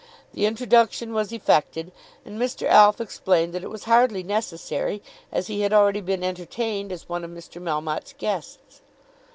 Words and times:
The 0.33 0.47
introduction 0.47 1.13
was 1.13 1.31
effected, 1.31 1.91
and 2.25 2.39
Mr. 2.39 2.65
Alf 2.67 2.99
explained 2.99 3.53
that 3.53 3.61
it 3.63 3.69
was 3.69 3.83
hardly 3.83 4.23
necessary, 4.23 4.99
as 5.31 5.45
he 5.45 5.61
had 5.61 5.73
already 5.73 6.01
been 6.01 6.23
entertained 6.23 6.91
as 6.91 7.07
one 7.07 7.23
of 7.23 7.29
Mr. 7.29 7.61
Melmotte's 7.61 8.15
guests. 8.17 8.81